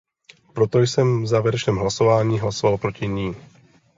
Proto 0.53 0.79
jsem 0.79 1.23
v 1.23 1.27
závěrečném 1.27 1.75
hlasování 1.75 2.39
hlasoval 2.39 2.77
proti 2.77 3.07
ní. 3.07 3.35